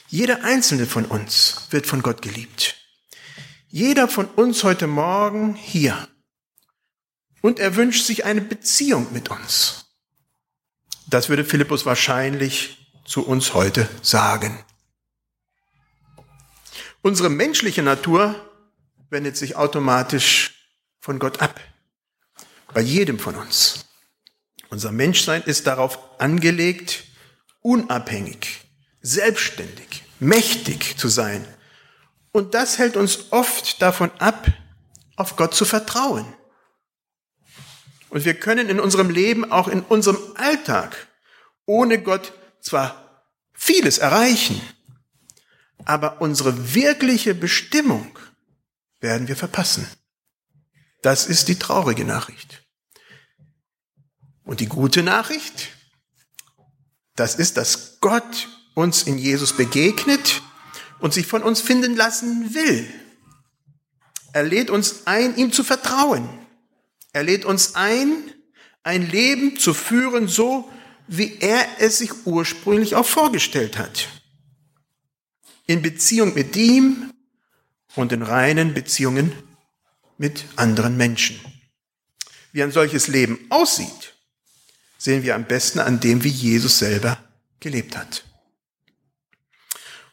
Jeder 0.08 0.42
einzelne 0.42 0.86
von 0.86 1.04
uns 1.04 1.66
wird 1.70 1.86
von 1.86 2.02
Gott 2.02 2.22
geliebt. 2.22 2.76
Jeder 3.68 4.08
von 4.08 4.26
uns 4.26 4.64
heute 4.64 4.86
Morgen 4.86 5.54
hier. 5.54 6.08
Und 7.42 7.58
er 7.58 7.76
wünscht 7.76 8.06
sich 8.06 8.24
eine 8.24 8.40
Beziehung 8.40 9.12
mit 9.12 9.28
uns. 9.28 9.77
Das 11.10 11.30
würde 11.30 11.44
Philippus 11.44 11.86
wahrscheinlich 11.86 12.86
zu 13.06 13.26
uns 13.26 13.54
heute 13.54 13.88
sagen. 14.02 14.62
Unsere 17.00 17.30
menschliche 17.30 17.82
Natur 17.82 18.34
wendet 19.08 19.34
sich 19.34 19.56
automatisch 19.56 20.68
von 21.00 21.18
Gott 21.18 21.40
ab. 21.40 21.58
Bei 22.74 22.82
jedem 22.82 23.18
von 23.18 23.36
uns. 23.36 23.86
Unser 24.68 24.92
Menschsein 24.92 25.42
ist 25.42 25.66
darauf 25.66 25.98
angelegt, 26.20 27.04
unabhängig, 27.62 28.60
selbstständig, 29.00 30.04
mächtig 30.20 30.98
zu 30.98 31.08
sein. 31.08 31.46
Und 32.32 32.52
das 32.52 32.76
hält 32.76 32.98
uns 32.98 33.32
oft 33.32 33.80
davon 33.80 34.10
ab, 34.18 34.46
auf 35.16 35.36
Gott 35.36 35.54
zu 35.54 35.64
vertrauen. 35.64 36.26
Und 38.10 38.24
wir 38.24 38.34
können 38.34 38.68
in 38.68 38.80
unserem 38.80 39.10
Leben, 39.10 39.50
auch 39.50 39.68
in 39.68 39.82
unserem 39.82 40.18
Alltag, 40.36 41.08
ohne 41.66 42.02
Gott 42.02 42.32
zwar 42.60 43.24
vieles 43.52 43.98
erreichen, 43.98 44.60
aber 45.84 46.20
unsere 46.20 46.74
wirkliche 46.74 47.34
Bestimmung 47.34 48.18
werden 49.00 49.28
wir 49.28 49.36
verpassen. 49.36 49.86
Das 51.02 51.26
ist 51.26 51.48
die 51.48 51.58
traurige 51.58 52.04
Nachricht. 52.04 52.64
Und 54.44 54.60
die 54.60 54.66
gute 54.66 55.02
Nachricht, 55.02 55.68
das 57.14 57.34
ist, 57.34 57.56
dass 57.56 58.00
Gott 58.00 58.48
uns 58.74 59.02
in 59.02 59.18
Jesus 59.18 59.56
begegnet 59.56 60.40
und 61.00 61.12
sich 61.12 61.26
von 61.26 61.42
uns 61.42 61.60
finden 61.60 61.96
lassen 61.96 62.54
will. 62.54 62.88
Er 64.32 64.44
lädt 64.44 64.70
uns 64.70 65.06
ein, 65.06 65.36
ihm 65.36 65.52
zu 65.52 65.64
vertrauen. 65.64 66.28
Er 67.18 67.24
lädt 67.24 67.44
uns 67.44 67.74
ein, 67.74 68.32
ein 68.84 69.10
Leben 69.10 69.56
zu 69.56 69.74
führen, 69.74 70.28
so 70.28 70.70
wie 71.08 71.38
er 71.40 71.66
es 71.80 71.98
sich 71.98 72.12
ursprünglich 72.26 72.94
auch 72.94 73.06
vorgestellt 73.06 73.76
hat 73.76 74.06
in 75.66 75.82
Beziehung 75.82 76.32
mit 76.34 76.54
ihm 76.54 77.12
und 77.96 78.12
in 78.12 78.22
reinen 78.22 78.72
Beziehungen 78.72 79.32
mit 80.16 80.44
anderen 80.54 80.96
Menschen. 80.96 81.40
Wie 82.52 82.62
ein 82.62 82.70
solches 82.70 83.08
Leben 83.08 83.46
aussieht, 83.50 84.14
sehen 84.96 85.24
wir 85.24 85.34
am 85.34 85.44
besten 85.44 85.80
an 85.80 85.98
dem, 85.98 86.22
wie 86.22 86.28
Jesus 86.28 86.78
selber 86.78 87.20
gelebt 87.58 87.96
hat. 87.96 88.22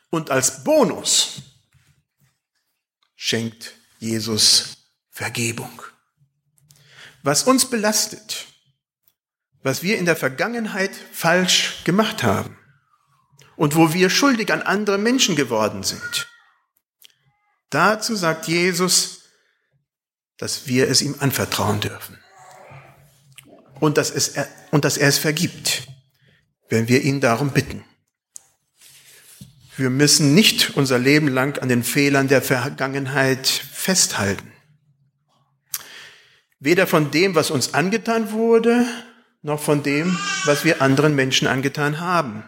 Und 0.09 0.31
als 0.31 0.63
Bonus 0.63 1.43
schenkt 3.15 3.75
Jesus 3.99 4.77
Vergebung. 5.11 5.83
Was 7.25 7.43
uns 7.43 7.69
belastet, 7.69 8.45
was 9.61 9.83
wir 9.83 9.97
in 9.97 10.05
der 10.05 10.15
Vergangenheit 10.15 10.91
falsch 11.11 11.83
gemacht 11.83 12.23
haben, 12.23 12.55
und 13.55 13.75
wo 13.75 13.93
wir 13.93 14.09
schuldig 14.09 14.51
an 14.51 14.61
andere 14.61 14.97
Menschen 14.97 15.35
geworden 15.35 15.83
sind. 15.83 16.29
Dazu 17.69 18.15
sagt 18.15 18.47
Jesus, 18.47 19.21
dass 20.37 20.67
wir 20.67 20.89
es 20.89 21.01
ihm 21.01 21.15
anvertrauen 21.19 21.79
dürfen 21.79 22.19
und 23.79 23.97
dass, 23.97 24.11
es, 24.11 24.33
und 24.71 24.85
dass 24.85 24.97
er 24.97 25.09
es 25.09 25.17
vergibt, 25.17 25.87
wenn 26.69 26.87
wir 26.87 27.01
ihn 27.01 27.21
darum 27.21 27.51
bitten. 27.51 27.83
Wir 29.77 29.89
müssen 29.89 30.33
nicht 30.33 30.75
unser 30.77 30.99
Leben 30.99 31.27
lang 31.27 31.57
an 31.59 31.69
den 31.69 31.83
Fehlern 31.83 32.27
der 32.27 32.41
Vergangenheit 32.41 33.47
festhalten. 33.47 34.51
Weder 36.59 36.87
von 36.87 37.11
dem, 37.11 37.35
was 37.35 37.51
uns 37.51 37.73
angetan 37.73 38.31
wurde, 38.31 38.85
noch 39.41 39.59
von 39.59 39.83
dem, 39.83 40.17
was 40.45 40.63
wir 40.63 40.81
anderen 40.81 41.15
Menschen 41.15 41.47
angetan 41.47 41.99
haben. 41.99 42.43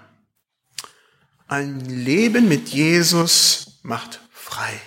Ein 1.47 1.79
Leben 1.81 2.47
mit 2.47 2.69
Jesus 2.69 3.79
macht 3.83 4.19
frei. 4.31 4.81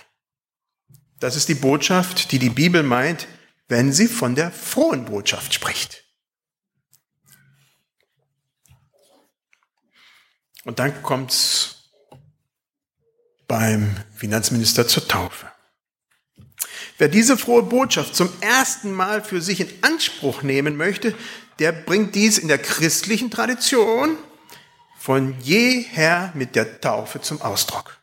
Das 1.21 1.37
ist 1.37 1.49
die 1.49 1.55
Botschaft, 1.55 2.33
die 2.33 2.39
die 2.39 2.51
Bibel 2.51 2.83
meint, 2.83 3.29
wenn 3.69 3.93
sie 3.93 4.09
von 4.09 4.35
der 4.35 4.51
frohen 4.51 5.05
Botschaft 5.05 5.55
spricht. 5.55 6.05
Und 10.65 10.79
dann 10.79 11.03
kommt's 11.03 11.91
beim 13.47 13.97
Finanzminister 14.15 14.87
zur 14.87 15.09
Taufe. 15.09 15.50
Wer 17.01 17.09
diese 17.09 17.39
frohe 17.39 17.63
Botschaft 17.63 18.15
zum 18.15 18.29
ersten 18.43 18.93
Mal 18.93 19.25
für 19.25 19.41
sich 19.41 19.61
in 19.61 19.71
Anspruch 19.81 20.43
nehmen 20.43 20.77
möchte, 20.77 21.15
der 21.59 21.73
bringt 21.73 22.15
dies 22.15 22.37
in 22.37 22.47
der 22.47 22.59
christlichen 22.59 23.31
Tradition 23.31 24.19
von 24.99 25.35
jeher 25.41 26.31
mit 26.35 26.57
der 26.57 26.83
Taufe 26.83 27.23
zum 27.23 27.41
Ausdruck. 27.41 27.99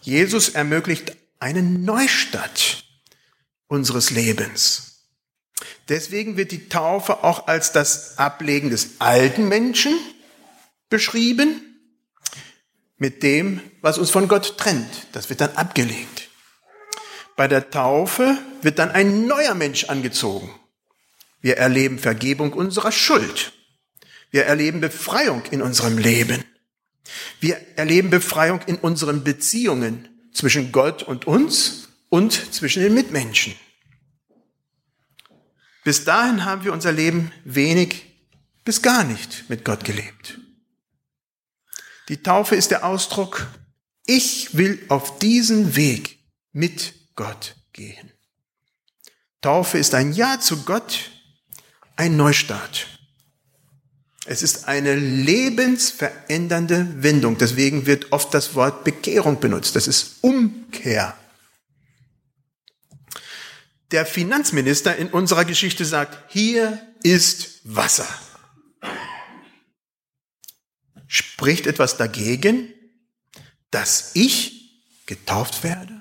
Jesus 0.00 0.48
ermöglicht 0.48 1.16
eine 1.38 1.62
Neustart 1.62 2.82
unseres 3.68 4.10
Lebens. 4.10 5.06
Deswegen 5.88 6.36
wird 6.36 6.50
die 6.50 6.68
Taufe 6.68 7.22
auch 7.22 7.46
als 7.46 7.70
das 7.70 8.18
Ablegen 8.18 8.70
des 8.70 9.00
alten 9.00 9.46
Menschen 9.46 9.96
beschrieben, 10.90 11.60
mit 12.96 13.22
dem, 13.22 13.60
was 13.80 13.96
uns 13.96 14.10
von 14.10 14.26
Gott 14.26 14.58
trennt. 14.58 15.06
Das 15.12 15.30
wird 15.30 15.40
dann 15.40 15.54
abgelegt. 15.54 16.31
Bei 17.36 17.48
der 17.48 17.70
Taufe 17.70 18.38
wird 18.60 18.78
dann 18.78 18.90
ein 18.90 19.26
neuer 19.26 19.54
Mensch 19.54 19.84
angezogen. 19.84 20.50
Wir 21.40 21.56
erleben 21.56 21.98
Vergebung 21.98 22.52
unserer 22.52 22.92
Schuld. 22.92 23.52
Wir 24.30 24.44
erleben 24.44 24.80
Befreiung 24.80 25.42
in 25.50 25.60
unserem 25.60 25.98
Leben. 25.98 26.44
Wir 27.40 27.56
erleben 27.76 28.10
Befreiung 28.10 28.60
in 28.66 28.76
unseren 28.76 29.24
Beziehungen 29.24 30.08
zwischen 30.32 30.72
Gott 30.72 31.02
und 31.02 31.26
uns 31.26 31.88
und 32.08 32.32
zwischen 32.54 32.82
den 32.82 32.94
Mitmenschen. 32.94 33.54
Bis 35.84 36.04
dahin 36.04 36.44
haben 36.44 36.64
wir 36.64 36.72
unser 36.72 36.92
Leben 36.92 37.32
wenig 37.44 38.04
bis 38.64 38.82
gar 38.82 39.04
nicht 39.04 39.48
mit 39.48 39.64
Gott 39.64 39.84
gelebt. 39.84 40.38
Die 42.08 42.22
Taufe 42.22 42.54
ist 42.54 42.70
der 42.70 42.84
Ausdruck, 42.84 43.48
ich 44.06 44.56
will 44.56 44.84
auf 44.88 45.18
diesen 45.18 45.76
Weg 45.76 46.18
mit 46.52 46.94
Gott 47.14 47.56
gehen. 47.72 48.12
Taufe 49.40 49.78
ist 49.78 49.94
ein 49.94 50.12
Ja 50.12 50.40
zu 50.40 50.62
Gott, 50.62 51.10
ein 51.96 52.16
Neustart. 52.16 52.86
Es 54.24 54.42
ist 54.42 54.68
eine 54.68 54.94
lebensverändernde 54.94 57.02
Wendung. 57.02 57.38
Deswegen 57.38 57.86
wird 57.86 58.12
oft 58.12 58.32
das 58.32 58.54
Wort 58.54 58.84
Bekehrung 58.84 59.40
benutzt. 59.40 59.74
Das 59.74 59.88
ist 59.88 60.22
Umkehr. 60.22 61.16
Der 63.90 64.06
Finanzminister 64.06 64.96
in 64.96 65.08
unserer 65.08 65.44
Geschichte 65.44 65.84
sagt, 65.84 66.32
hier 66.32 66.80
ist 67.02 67.60
Wasser. 67.64 68.06
Spricht 71.08 71.66
etwas 71.66 71.96
dagegen, 71.96 72.72
dass 73.70 74.12
ich 74.14 74.84
getauft 75.06 75.64
werde? 75.64 75.91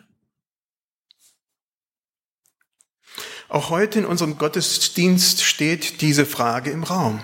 Auch 3.51 3.69
heute 3.69 3.99
in 3.99 4.05
unserem 4.05 4.37
Gottesdienst 4.37 5.43
steht 5.43 5.99
diese 5.99 6.25
Frage 6.25 6.71
im 6.71 6.83
Raum. 6.83 7.21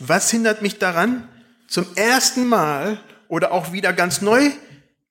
Was 0.00 0.28
hindert 0.28 0.60
mich 0.60 0.80
daran, 0.80 1.28
zum 1.68 1.86
ersten 1.94 2.48
Mal 2.48 3.00
oder 3.28 3.52
auch 3.52 3.70
wieder 3.70 3.92
ganz 3.92 4.22
neu 4.22 4.50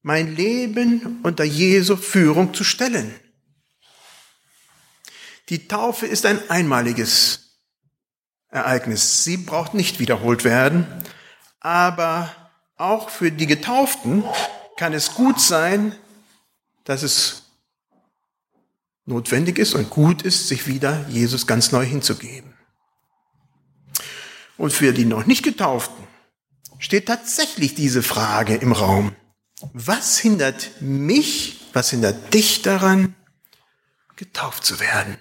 mein 0.01 0.35
Leben 0.35 1.21
unter 1.23 1.45
Jesu 1.45 1.95
Führung 1.95 2.53
zu 2.53 2.65
stellen? 2.65 3.15
Die 5.47 5.69
Taufe 5.69 6.05
ist 6.05 6.25
ein 6.25 6.49
einmaliges 6.49 7.61
Ereignis. 8.49 9.23
Sie 9.23 9.37
braucht 9.37 9.73
nicht 9.73 9.99
wiederholt 9.99 10.43
werden. 10.43 10.85
Aber 11.61 12.29
auch 12.75 13.09
für 13.09 13.31
die 13.31 13.47
Getauften 13.47 14.25
kann 14.75 14.91
es 14.91 15.13
gut 15.13 15.39
sein, 15.39 15.95
dass 16.83 17.03
es 17.03 17.42
notwendig 19.05 19.57
ist 19.59 19.75
und 19.75 19.89
gut 19.89 20.21
ist, 20.21 20.47
sich 20.47 20.67
wieder 20.67 21.07
Jesus 21.09 21.47
ganz 21.47 21.71
neu 21.71 21.85
hinzugeben. 21.85 22.53
Und 24.57 24.71
für 24.71 24.93
die 24.93 25.05
noch 25.05 25.25
nicht 25.25 25.43
Getauften 25.43 26.07
steht 26.79 27.07
tatsächlich 27.07 27.75
diese 27.75 28.03
Frage 28.03 28.55
im 28.55 28.71
Raum. 28.71 29.15
Was 29.73 30.19
hindert 30.19 30.81
mich, 30.81 31.61
was 31.73 31.89
hindert 31.89 32.33
dich 32.33 32.61
daran, 32.61 33.15
getauft 34.15 34.65
zu 34.65 34.79
werden? 34.79 35.17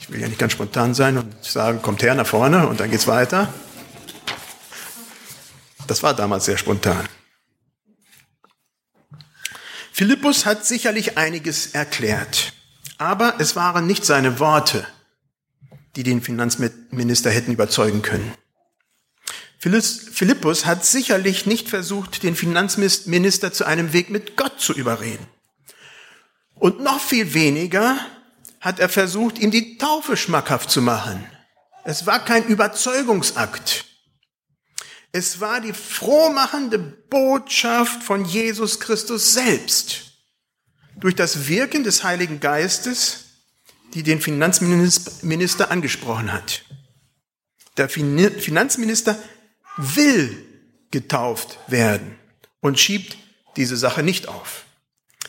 Ich 0.00 0.10
will 0.10 0.20
ja 0.20 0.28
nicht 0.28 0.38
ganz 0.38 0.52
spontan 0.52 0.94
sein 0.94 1.18
und 1.18 1.44
sagen, 1.44 1.82
kommt 1.82 2.02
her 2.02 2.14
nach 2.14 2.26
vorne 2.26 2.68
und 2.68 2.78
dann 2.78 2.90
geht's 2.90 3.06
weiter. 3.06 3.52
Das 5.86 6.02
war 6.02 6.14
damals 6.14 6.44
sehr 6.44 6.58
spontan. 6.58 7.08
Philippus 9.98 10.44
hat 10.44 10.66
sicherlich 10.66 11.16
einiges 11.16 11.68
erklärt, 11.68 12.52
aber 12.98 13.36
es 13.38 13.56
waren 13.56 13.86
nicht 13.86 14.04
seine 14.04 14.38
Worte, 14.38 14.86
die 15.96 16.02
den 16.02 16.20
Finanzminister 16.20 17.30
hätten 17.30 17.52
überzeugen 17.52 18.02
können. 18.02 18.34
Philippus 19.58 20.66
hat 20.66 20.84
sicherlich 20.84 21.46
nicht 21.46 21.70
versucht, 21.70 22.24
den 22.24 22.36
Finanzminister 22.36 23.54
zu 23.54 23.64
einem 23.64 23.94
Weg 23.94 24.10
mit 24.10 24.36
Gott 24.36 24.60
zu 24.60 24.74
überreden. 24.74 25.26
Und 26.56 26.80
noch 26.80 27.00
viel 27.00 27.32
weniger 27.32 27.96
hat 28.60 28.80
er 28.80 28.90
versucht, 28.90 29.38
ihm 29.38 29.50
die 29.50 29.78
Taufe 29.78 30.18
schmackhaft 30.18 30.70
zu 30.70 30.82
machen. 30.82 31.24
Es 31.84 32.04
war 32.04 32.22
kein 32.22 32.44
Überzeugungsakt. 32.44 33.86
Es 35.16 35.40
war 35.40 35.62
die 35.62 35.72
frohmachende 35.72 36.78
Botschaft 36.78 38.02
von 38.02 38.26
Jesus 38.26 38.80
Christus 38.80 39.32
selbst. 39.32 40.12
Durch 40.96 41.14
das 41.14 41.48
Wirken 41.48 41.84
des 41.84 42.04
Heiligen 42.04 42.38
Geistes, 42.38 43.24
die 43.94 44.02
den 44.02 44.20
Finanzminister 44.20 45.70
angesprochen 45.70 46.30
hat. 46.30 46.66
Der 47.78 47.88
Finanzminister 47.88 49.18
will 49.78 50.36
getauft 50.90 51.60
werden 51.66 52.18
und 52.60 52.78
schiebt 52.78 53.16
diese 53.56 53.78
Sache 53.78 54.02
nicht 54.02 54.28
auf. 54.28 54.66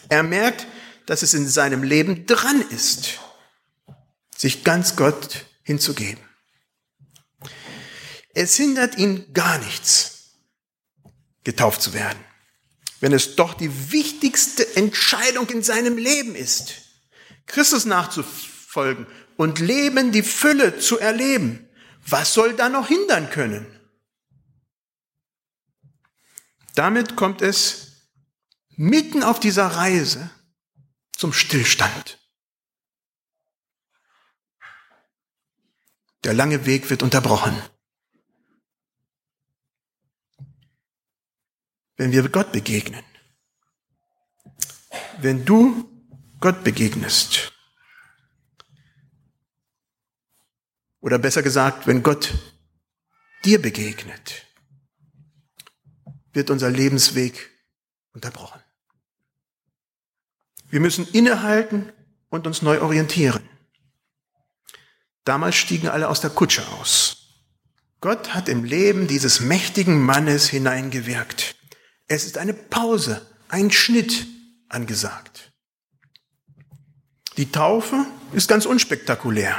Er 0.09 0.23
merkt, 0.23 0.67
dass 1.05 1.21
es 1.21 1.33
in 1.33 1.47
seinem 1.47 1.83
Leben 1.83 2.25
dran 2.25 2.61
ist 2.71 3.19
sich 4.35 4.65
ganz 4.65 4.97
Gott 4.97 5.45
hinzugeben. 5.63 6.26
Es 8.39 8.55
hindert 8.55 8.99
ihn 8.99 9.33
gar 9.33 9.57
nichts, 9.57 10.35
getauft 11.43 11.81
zu 11.81 11.93
werden, 11.93 12.23
wenn 12.99 13.11
es 13.11 13.35
doch 13.35 13.55
die 13.55 13.91
wichtigste 13.91 14.75
Entscheidung 14.75 15.49
in 15.49 15.63
seinem 15.63 15.97
Leben 15.97 16.35
ist, 16.35 16.83
Christus 17.47 17.85
nachzufolgen 17.85 19.07
und 19.37 19.57
Leben 19.57 20.11
die 20.11 20.21
Fülle 20.21 20.77
zu 20.77 20.99
erleben. 20.99 21.67
Was 22.05 22.35
soll 22.35 22.53
da 22.53 22.69
noch 22.69 22.89
hindern 22.89 23.31
können? 23.31 23.65
Damit 26.75 27.15
kommt 27.15 27.41
es 27.41 28.03
mitten 28.75 29.23
auf 29.23 29.39
dieser 29.39 29.65
Reise 29.65 30.29
zum 31.11 31.33
Stillstand. 31.33 32.19
Der 36.23 36.35
lange 36.35 36.67
Weg 36.67 36.91
wird 36.91 37.01
unterbrochen. 37.01 37.59
Wenn 41.97 42.11
wir 42.11 42.29
Gott 42.29 42.51
begegnen, 42.51 43.03
wenn 45.19 45.45
du 45.45 45.89
Gott 46.39 46.63
begegnest, 46.63 47.51
oder 51.01 51.19
besser 51.19 51.41
gesagt, 51.41 51.87
wenn 51.87 52.03
Gott 52.03 52.33
dir 53.45 53.61
begegnet, 53.61 54.45
wird 56.33 56.49
unser 56.49 56.69
Lebensweg 56.69 57.49
unterbrochen. 58.13 58.61
Wir 60.69 60.79
müssen 60.79 61.07
innehalten 61.07 61.91
und 62.29 62.45
uns 62.45 62.61
neu 62.61 62.81
orientieren. 62.81 63.47
Damals 65.23 65.55
stiegen 65.55 65.87
alle 65.87 66.09
aus 66.09 66.21
der 66.21 66.29
Kutsche 66.29 66.67
aus. 66.73 67.17
Gott 68.01 68.33
hat 68.33 68.49
im 68.49 68.63
Leben 68.63 69.07
dieses 69.07 69.39
mächtigen 69.39 70.01
Mannes 70.01 70.47
hineingewirkt. 70.47 71.56
Es 72.07 72.25
ist 72.25 72.37
eine 72.37 72.53
Pause, 72.53 73.25
ein 73.49 73.71
Schnitt 73.71 74.27
angesagt. 74.69 75.51
Die 77.35 77.51
Taufe 77.51 78.05
ist 78.33 78.47
ganz 78.47 78.65
unspektakulär. 78.65 79.55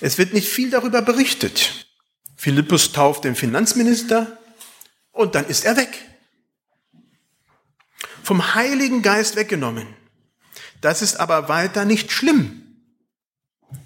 Es 0.00 0.18
wird 0.18 0.32
nicht 0.32 0.48
viel 0.48 0.70
darüber 0.70 1.02
berichtet. 1.02 1.86
Philippus 2.36 2.92
tauft 2.92 3.24
den 3.24 3.34
Finanzminister 3.34 4.38
und 5.12 5.34
dann 5.34 5.46
ist 5.46 5.64
er 5.64 5.76
weg. 5.76 6.04
Vom 8.22 8.54
Heiligen 8.54 9.02
Geist 9.02 9.36
weggenommen. 9.36 9.86
Das 10.80 11.02
ist 11.02 11.16
aber 11.16 11.48
weiter 11.48 11.84
nicht 11.84 12.12
schlimm. 12.12 12.62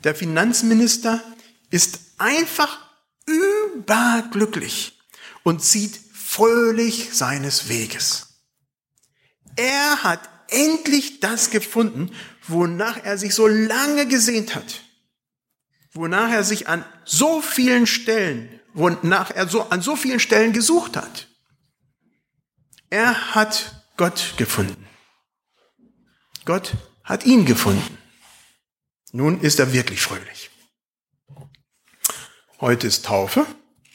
Der 0.05 0.15
Finanzminister 0.15 1.23
ist 1.71 2.01
einfach 2.19 2.79
überglücklich 3.27 5.01
und 5.43 5.63
zieht 5.63 5.99
fröhlich 6.33 7.11
seines 7.13 7.69
Weges. 7.69 8.39
Er 9.57 10.03
hat 10.03 10.31
endlich 10.49 11.21
das 11.21 11.51
gefunden, 11.51 12.11
wonach 12.49 13.05
er 13.05 13.19
sich 13.19 13.35
so 13.35 13.47
lange 13.47 14.07
gesehnt 14.07 14.55
hat. 14.55 14.83
Wonach 15.93 16.31
er 16.31 16.43
sich 16.43 16.69
an 16.69 16.87
so 17.05 17.43
vielen 17.43 17.87
Stellen, 17.87 18.61
wonach 18.73 19.31
er 19.31 19.47
so 19.47 19.69
an 19.69 19.83
so 19.83 19.95
vielen 19.95 20.21
Stellen 20.21 20.55
gesucht 20.55 20.97
hat. 20.97 21.29
Er 22.89 23.35
hat 23.35 23.85
Gott 23.99 24.33
gefunden. 24.39 24.89
Gott 26.47 26.73
hat 27.05 27.27
ihn 27.27 27.45
gefunden. 27.45 27.99
Nun 29.13 29.39
ist 29.43 29.59
er 29.59 29.75
wirklich 29.75 30.01
fröhlich. 30.01 30.51
Heute 32.59 32.87
ist 32.87 33.05
Taufe, 33.05 33.45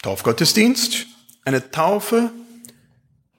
Taufgottesdienst. 0.03 1.16
Eine 1.47 1.71
Taufe 1.71 2.33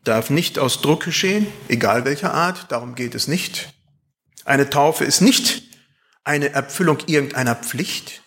darf 0.03 0.31
nicht 0.31 0.59
aus 0.59 0.81
Druck 0.81 1.05
geschehen, 1.05 1.47
egal 1.69 2.07
welcher 2.07 2.33
Art, 2.33 2.73
darum 2.73 2.95
geht 2.95 3.15
es 3.15 3.29
nicht. 3.29 3.75
Eine 4.47 4.71
Taufe 4.71 5.05
ist 5.05 5.21
nicht 5.21 5.65
eine 6.25 6.49
Erfüllung 6.49 7.01
irgendeiner 7.05 7.55
Pflicht. 7.55 8.23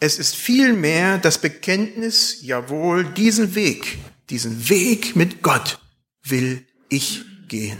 Es 0.00 0.18
ist 0.18 0.34
vielmehr 0.34 1.18
das 1.18 1.36
Bekenntnis, 1.36 2.38
jawohl, 2.40 3.04
diesen 3.04 3.54
Weg, 3.54 3.98
diesen 4.30 4.70
Weg 4.70 5.14
mit 5.14 5.42
Gott 5.42 5.78
will 6.22 6.66
ich 6.88 7.22
gehen. 7.48 7.76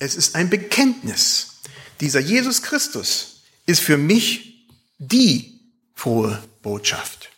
Es 0.00 0.16
ist 0.16 0.34
ein 0.34 0.50
Bekenntnis. 0.50 1.60
Dieser 2.00 2.18
Jesus 2.18 2.62
Christus 2.62 3.44
ist 3.64 3.80
für 3.80 3.96
mich 3.96 4.66
die 4.98 5.60
frohe 5.94 6.42
Botschaft. 6.62 7.29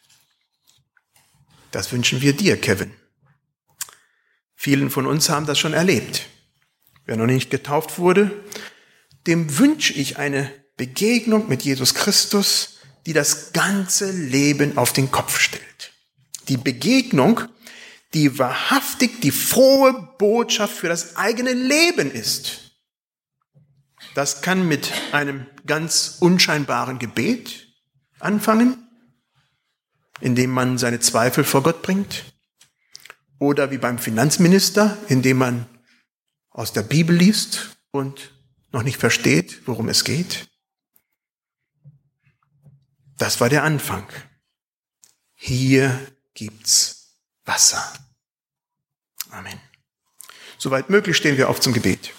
Das 1.72 1.90
wünschen 1.90 2.20
wir 2.20 2.35
dir, 2.35 2.61
Kevin. 2.61 2.92
Vielen 4.54 4.90
von 4.90 5.06
uns 5.06 5.28
haben 5.28 5.46
das 5.46 5.58
schon 5.58 5.72
erlebt. 5.72 6.28
Wer 7.04 7.16
noch 7.16 7.26
nicht 7.26 7.50
getauft 7.50 7.98
wurde, 7.98 8.30
dem 9.26 9.58
wünsche 9.58 9.92
ich 9.92 10.18
eine 10.18 10.52
Begegnung 10.76 11.48
mit 11.48 11.62
Jesus 11.62 11.94
Christus, 11.94 12.78
die 13.06 13.12
das 13.12 13.52
ganze 13.52 14.12
Leben 14.12 14.78
auf 14.78 14.92
den 14.92 15.11
Kopf 15.11 15.40
stellt. 15.40 15.92
Die 16.48 16.56
Begegnung, 16.56 17.40
die 18.14 18.38
wahrhaftig 18.38 19.20
die 19.20 19.32
frohe 19.32 20.14
Botschaft 20.18 20.76
für 20.76 20.88
das 20.88 21.16
eigene 21.16 21.52
Leben 21.52 22.11
ist. 22.12 22.72
Das 24.14 24.42
kann 24.42 24.68
mit 24.68 24.92
einem 25.12 25.46
ganz 25.66 26.18
unscheinbaren 26.20 26.98
Gebet 26.98 27.68
anfangen, 28.18 28.87
indem 30.22 30.50
man 30.50 30.78
seine 30.78 31.00
Zweifel 31.00 31.44
vor 31.44 31.62
Gott 31.62 31.82
bringt. 31.82 32.32
Oder 33.38 33.70
wie 33.70 33.78
beim 33.78 33.98
Finanzminister, 33.98 34.96
indem 35.08 35.38
man 35.38 35.66
aus 36.50 36.72
der 36.72 36.82
Bibel 36.82 37.14
liest 37.14 37.76
und 37.90 38.32
noch 38.70 38.85
nicht 38.85 38.98
versteht, 38.98 39.66
worum 39.66 39.88
es 39.88 40.04
geht. 40.04 40.48
Das 43.18 43.40
war 43.40 43.48
der 43.48 43.64
Anfang. 43.64 44.06
Hier 45.35 45.98
gibt's 46.35 47.18
Wasser. 47.44 47.92
Amen. 49.30 49.61
Soweit 50.56 50.88
möglich 50.88 51.16
stehen 51.16 51.37
wir 51.37 51.48
auf 51.48 51.61
zum 51.61 51.72
Gebet. 51.72 52.12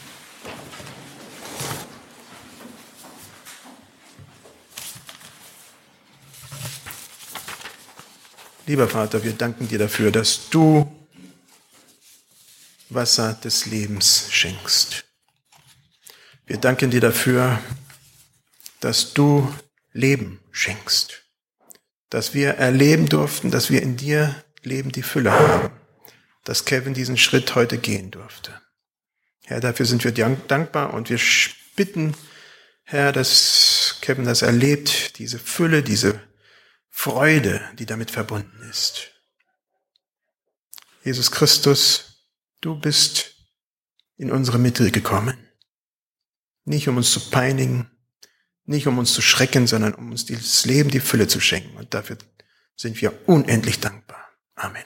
Lieber 8.66 8.88
Vater, 8.88 9.26
wir 9.26 9.34
danken 9.34 9.68
dir 9.68 9.78
dafür, 9.78 10.10
dass 10.10 10.50
du 10.50 10.90
Wasser 12.88 13.34
des 13.34 13.66
Lebens 13.66 14.28
schenkst. 14.30 15.04
Wir 16.46 16.58
danken 16.58 16.90
dir 16.90 17.02
dafür, 17.02 17.60
dass 18.80 19.14
du 19.14 19.54
Leben 19.92 20.40
schenkst, 20.52 21.24
dass 22.10 22.34
wir 22.34 22.52
erleben 22.52 23.10
durften, 23.10 23.52
dass 23.52 23.70
wir 23.70 23.82
in 23.82 23.98
dir 23.98 24.34
Leben 24.62 24.94
die 24.94 25.04
Fülle 25.04 25.34
haben, 25.34 25.70
dass 26.46 26.64
Kevin 26.64 26.94
diesen 26.94 27.18
Schritt 27.18 27.56
heute 27.56 27.78
gehen 27.78 28.12
durfte. 28.12 28.62
Herr, 29.44 29.60
dafür 29.60 29.86
sind 29.86 30.06
wir 30.06 30.14
dankbar 30.14 30.94
und 30.94 31.10
wir 31.10 31.20
bitten, 31.76 32.16
Herr, 32.84 33.12
dass 33.12 33.98
Kevin 34.00 34.24
das 34.24 34.42
erlebt, 34.42 35.18
diese 35.20 35.38
Fülle, 35.38 35.84
diese 35.84 36.22
Freude, 36.96 37.60
die 37.80 37.88
damit 37.88 38.12
verbunden 38.12 38.62
ist. 38.70 39.12
Jesus 41.04 41.32
Christus, 41.32 42.30
du 42.62 42.80
bist 42.80 43.36
in 44.16 44.32
unsere 44.32 44.60
Mitte 44.60 44.90
gekommen, 44.92 45.38
nicht 46.66 46.88
um 46.88 46.96
uns 46.96 47.12
zu 47.12 47.32
peinigen, 47.32 47.92
nicht 48.66 48.88
um 48.88 49.00
uns 49.00 49.12
zu 49.12 49.22
schrecken, 49.22 49.66
sondern 49.66 49.96
um 49.96 50.12
uns 50.12 50.26
dieses 50.26 50.66
Leben, 50.66 50.92
die 50.92 51.02
Fülle 51.02 51.28
zu 51.28 51.42
schenken. 51.42 51.76
Und 51.76 51.94
dafür 51.94 52.18
sind 52.76 53.02
wir 53.02 53.28
unendlich 53.28 53.80
dankbar. 53.80 54.30
Amen. 54.56 54.86